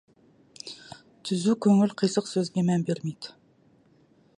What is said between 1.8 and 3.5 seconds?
қисық сөзге мән бермейді.